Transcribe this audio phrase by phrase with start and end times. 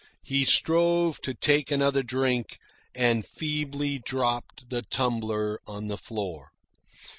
[0.23, 2.57] He strove to take another drink,
[2.95, 6.49] and feebly dropped the tumbler on the floor.